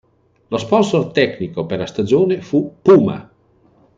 Lo 0.51 0.57
sponsor 0.57 1.11
tecnico 1.11 1.67
per 1.67 1.77
la 1.77 1.85
stagione 1.85 2.41
fu 2.41 2.77
Puma. 2.81 3.29